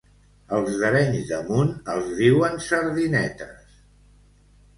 [0.59, 3.79] Els d'Arenys de Munt els diuen sardinetes.